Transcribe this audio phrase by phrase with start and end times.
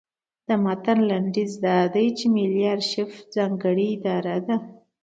[0.47, 4.55] د متن لنډیز دا دی چې ملي ارشیف ځانګړې اداره ده.